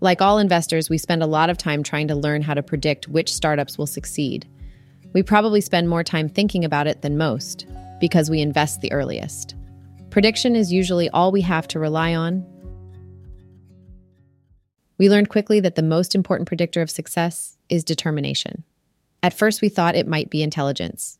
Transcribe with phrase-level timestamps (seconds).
[0.00, 3.08] Like all investors, we spend a lot of time trying to learn how to predict
[3.08, 4.46] which startups will succeed.
[5.12, 7.66] We probably spend more time thinking about it than most
[7.98, 9.56] because we invest the earliest.
[10.10, 12.46] Prediction is usually all we have to rely on.
[14.98, 18.64] We learned quickly that the most important predictor of success is determination.
[19.22, 21.18] At first, we thought it might be intelligence.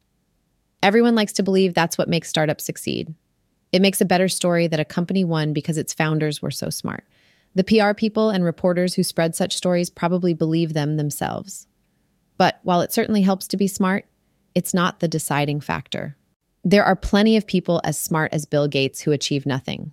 [0.82, 3.14] Everyone likes to believe that's what makes startups succeed.
[3.72, 7.04] It makes a better story that a company won because its founders were so smart.
[7.54, 11.66] The PR people and reporters who spread such stories probably believe them themselves.
[12.36, 14.06] But while it certainly helps to be smart,
[14.54, 16.16] it's not the deciding factor.
[16.64, 19.92] There are plenty of people as smart as Bill Gates who achieve nothing.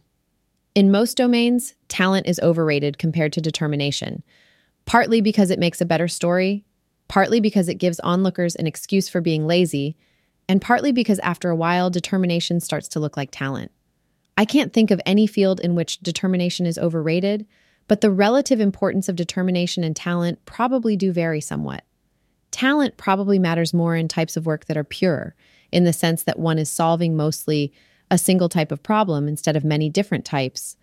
[0.76, 4.24] In most domains, talent is overrated compared to determination,
[4.85, 6.66] partly because it makes a better story,
[7.08, 9.96] partly because it gives onlookers an excuse for being lazy,
[10.49, 13.72] and partly because after a while, determination starts to look like talent.
[14.38, 17.46] I can't think of any field in which determination is overrated,
[17.88, 21.84] but the relative importance of determination and talent probably do vary somewhat.
[22.52, 25.36] Talent probably matters more in types of work that are pure,
[25.72, 27.74] in the sense that one is solving mostly
[28.12, 30.77] a single type of problem instead of many different types.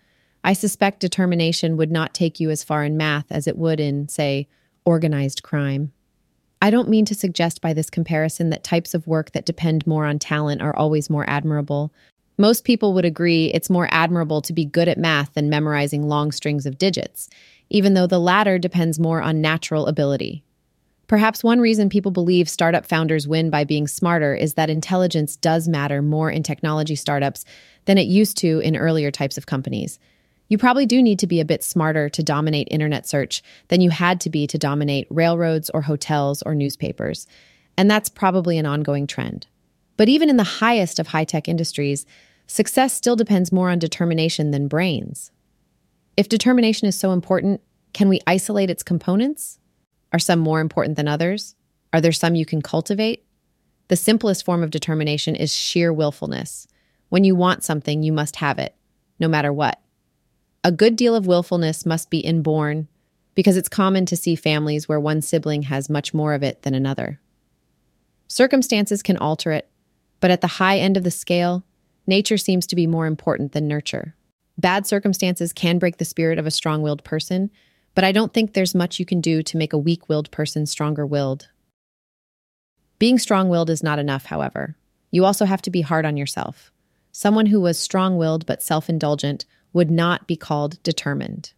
[0.44, 4.08] I suspect determination would not take you as far in math as it would in,
[4.08, 4.48] say,
[4.84, 5.92] organized crime.
[6.60, 10.04] I don't mean to suggest by this comparison that types of work that depend more
[10.04, 11.92] on talent are always more admirable.
[12.42, 16.32] Most people would agree it's more admirable to be good at math than memorizing long
[16.32, 17.30] strings of digits,
[17.70, 20.42] even though the latter depends more on natural ability.
[21.06, 25.68] Perhaps one reason people believe startup founders win by being smarter is that intelligence does
[25.68, 27.44] matter more in technology startups
[27.84, 30.00] than it used to in earlier types of companies.
[30.48, 33.90] You probably do need to be a bit smarter to dominate internet search than you
[33.90, 37.28] had to be to dominate railroads or hotels or newspapers.
[37.76, 39.46] And that's probably an ongoing trend.
[39.96, 42.04] But even in the highest of high tech industries,
[42.46, 45.30] success still depends more on determination than brains.
[46.16, 47.60] If determination is so important,
[47.92, 49.58] can we isolate its components?
[50.12, 51.54] Are some more important than others?
[51.92, 53.24] Are there some you can cultivate?
[53.88, 56.66] The simplest form of determination is sheer willfulness.
[57.08, 58.74] When you want something, you must have it,
[59.18, 59.80] no matter what.
[60.64, 62.88] A good deal of willfulness must be inborn
[63.34, 66.74] because it's common to see families where one sibling has much more of it than
[66.74, 67.20] another.
[68.28, 69.68] Circumstances can alter it,
[70.20, 71.64] but at the high end of the scale,
[72.06, 74.14] nature seems to be more important than nurture.
[74.58, 77.50] Bad circumstances can break the spirit of a strong willed person,
[77.94, 80.66] but I don't think there's much you can do to make a weak willed person
[80.66, 81.48] stronger willed.
[82.98, 84.76] Being strong willed is not enough, however.
[85.10, 86.70] You also have to be hard on yourself.
[87.10, 91.52] Someone who was strong willed but self indulgent would not be called determined.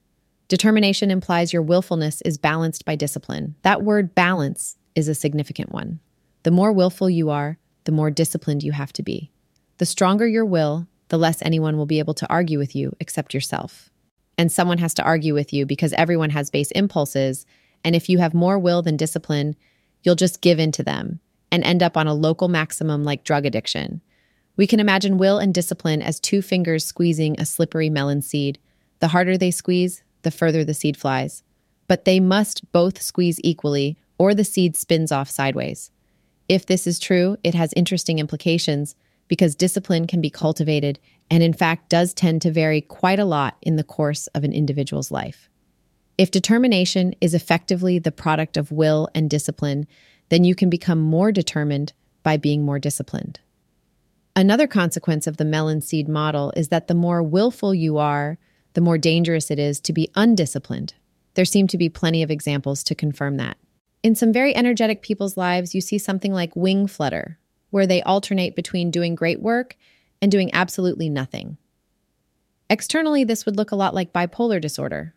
[0.48, 3.54] Determination implies your willfulness is balanced by discipline.
[3.62, 6.00] That word balance is a significant one.
[6.42, 9.30] The more willful you are, the more disciplined you have to be.
[9.78, 13.34] The stronger your will, the less anyone will be able to argue with you except
[13.34, 13.90] yourself.
[14.38, 17.46] And someone has to argue with you because everyone has base impulses.
[17.84, 19.56] And if you have more will than discipline,
[20.02, 21.20] you'll just give in to them
[21.50, 24.00] and end up on a local maximum like drug addiction.
[24.56, 28.58] We can imagine will and discipline as two fingers squeezing a slippery melon seed.
[29.00, 31.42] The harder they squeeze, the further the seed flies.
[31.88, 35.90] But they must both squeeze equally, or the seed spins off sideways.
[36.48, 38.94] If this is true, it has interesting implications
[39.28, 40.98] because discipline can be cultivated
[41.30, 44.52] and, in fact, does tend to vary quite a lot in the course of an
[44.52, 45.48] individual's life.
[46.16, 49.86] If determination is effectively the product of will and discipline,
[50.28, 51.92] then you can become more determined
[52.22, 53.40] by being more disciplined.
[54.36, 58.38] Another consequence of the melon seed model is that the more willful you are,
[58.74, 60.94] the more dangerous it is to be undisciplined.
[61.34, 63.56] There seem to be plenty of examples to confirm that.
[64.02, 67.38] In some very energetic people's lives, you see something like wing flutter,
[67.74, 69.76] where they alternate between doing great work
[70.22, 71.56] and doing absolutely nothing.
[72.70, 75.12] Externally, this would look a lot like bipolar disorder.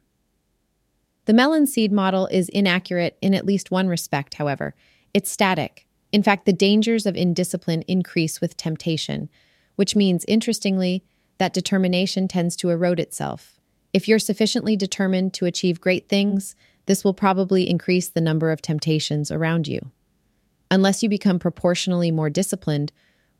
[1.25, 4.73] The melon seed model is inaccurate in at least one respect, however.
[5.13, 5.85] It's static.
[6.11, 9.29] In fact, the dangers of indiscipline increase with temptation,
[9.75, 11.03] which means, interestingly,
[11.37, 13.59] that determination tends to erode itself.
[13.93, 16.55] If you're sufficiently determined to achieve great things,
[16.87, 19.91] this will probably increase the number of temptations around you.
[20.69, 22.91] Unless you become proportionally more disciplined,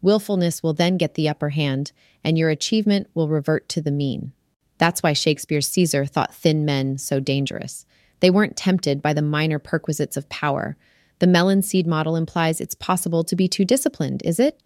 [0.01, 1.91] willfulness will then get the upper hand,
[2.23, 4.31] and your achievement will revert to the mean.
[4.77, 7.85] That's why Shakespeare's Caesar thought thin men so dangerous.
[8.19, 10.77] They weren't tempted by the minor perquisites of power,
[11.19, 14.61] the melon seed model implies it's possible to be too disciplined, is it?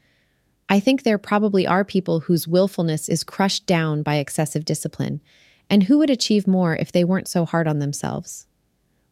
[0.68, 5.22] I think there probably are people whose willfulness is crushed down by excessive discipline,
[5.70, 8.48] and who would achieve more if they weren't so hard on themselves.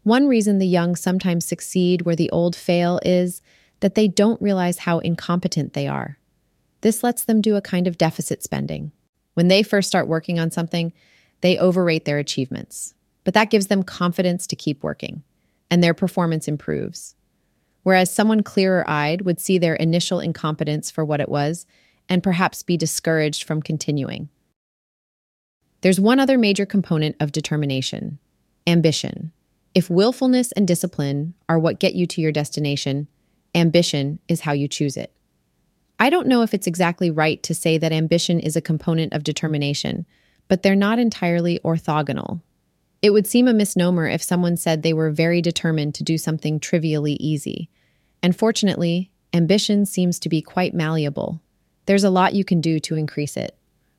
[0.09, 3.43] One reason the young sometimes succeed where the old fail is
[3.81, 6.17] that they don't realize how incompetent they are.
[6.81, 8.91] This lets them do a kind of deficit spending.
[9.35, 10.93] When they first start working on something,
[11.41, 12.95] they overrate their achievements.
[13.23, 15.21] but that gives them confidence to keep working,
[15.69, 17.13] and their performance improves.
[17.83, 21.67] Whereas someone clearer eyed would see their initial incompetence for what it was
[22.07, 24.29] and perhaps be discouraged from continuing.
[25.81, 28.17] There's one other major component of determination
[28.65, 29.33] ambition.
[29.75, 33.07] If willfulness and discipline are what get you to your destination,
[33.53, 35.13] ambition is how you choose it.
[35.99, 39.23] I don't know if it's exactly right to say that ambition is a component of
[39.23, 40.05] determination,
[40.47, 42.41] but they're not entirely orthogonal.
[43.01, 46.59] It would seem a misnomer if someone said they were very determined to do something
[46.59, 47.69] trivially easy.
[48.23, 51.41] And fortunately, ambition seems to be quite malleable.
[51.85, 53.55] There's a lot you can do to increase it.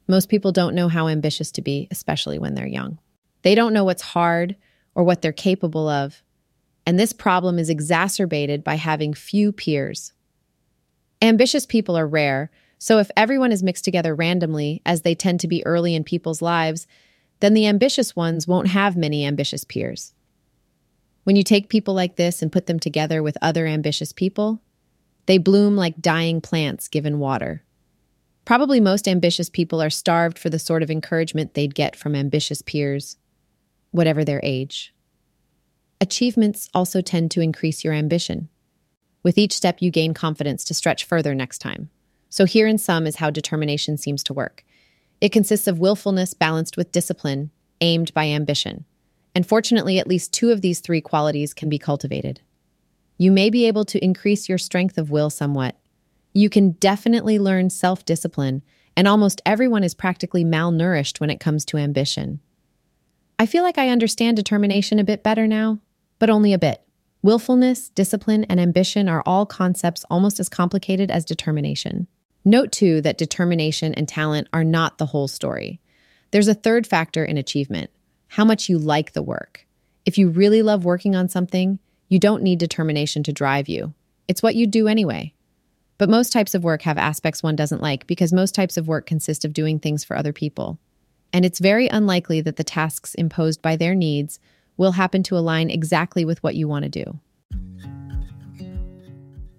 [0.08, 2.98] Most people don't know how ambitious to be, especially when they're young.
[3.42, 4.56] They don't know what's hard
[4.94, 6.22] or what they're capable of.
[6.86, 10.12] And this problem is exacerbated by having few peers.
[11.22, 15.48] Ambitious people are rare, so if everyone is mixed together randomly, as they tend to
[15.48, 16.86] be early in people's lives,
[17.40, 20.14] then the ambitious ones won't have many ambitious peers.
[21.24, 24.62] When you take people like this and put them together with other ambitious people,
[25.26, 27.62] they bloom like dying plants given water.
[28.46, 32.62] Probably most ambitious people are starved for the sort of encouragement they'd get from ambitious
[32.62, 33.16] peers,
[33.90, 34.94] whatever their age.
[36.00, 38.48] Achievements also tend to increase your ambition.
[39.22, 41.90] With each step, you gain confidence to stretch further next time.
[42.30, 44.64] So, here in sum is how determination seems to work
[45.20, 47.50] it consists of willfulness balanced with discipline,
[47.80, 48.84] aimed by ambition.
[49.34, 52.40] And fortunately, at least two of these three qualities can be cultivated.
[53.18, 55.76] You may be able to increase your strength of will somewhat.
[56.32, 58.62] You can definitely learn self discipline,
[58.96, 62.40] and almost everyone is practically malnourished when it comes to ambition.
[63.40, 65.78] I feel like I understand determination a bit better now,
[66.18, 66.82] but only a bit.
[67.22, 72.06] Willfulness, discipline, and ambition are all concepts almost as complicated as determination.
[72.44, 75.80] Note too that determination and talent are not the whole story.
[76.32, 77.88] There's a third factor in achievement
[78.28, 79.66] how much you like the work.
[80.04, 81.78] If you really love working on something,
[82.10, 83.94] you don't need determination to drive you.
[84.28, 85.32] It's what you do anyway.
[85.96, 89.06] But most types of work have aspects one doesn't like because most types of work
[89.06, 90.78] consist of doing things for other people.
[91.32, 94.40] And it's very unlikely that the tasks imposed by their needs
[94.76, 97.20] will happen to align exactly with what you want to do.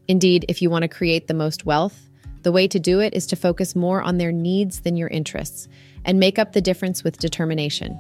[0.08, 2.10] Indeed, if you want to create the most wealth,
[2.44, 5.68] the way to do it is to focus more on their needs than your interests
[6.04, 8.00] and make up the difference with determination.